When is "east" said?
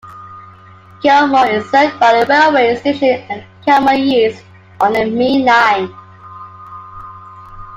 3.93-4.43